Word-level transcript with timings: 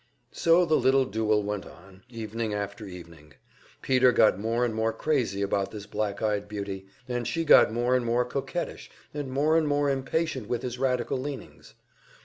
So 0.31 0.65
the 0.65 0.77
little 0.79 1.05
duel 1.05 1.43
went 1.43 1.63
on, 1.67 2.01
evening 2.09 2.55
after 2.55 2.87
evening. 2.87 3.33
Peter 3.83 4.11
got 4.11 4.39
more 4.39 4.65
and 4.65 4.73
more 4.73 4.91
crazy 4.91 5.43
about 5.43 5.69
this 5.69 5.85
black 5.85 6.23
eyed 6.23 6.47
beauty, 6.47 6.87
and 7.07 7.27
she 7.27 7.45
got 7.45 7.71
more 7.71 7.95
and 7.95 8.03
more 8.03 8.25
coquettish, 8.25 8.89
and 9.13 9.29
more 9.29 9.55
and 9.55 9.67
more 9.67 9.91
impatient 9.91 10.49
with 10.49 10.63
his 10.63 10.79
radical 10.79 11.19
leanings. 11.19 11.75